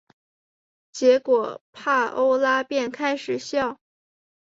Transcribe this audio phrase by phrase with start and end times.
[0.91, 3.79] 结果帕欧拉便开始笑。